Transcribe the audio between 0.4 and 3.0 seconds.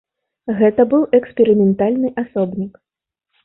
Гэта быў эксперыментальны асобнік.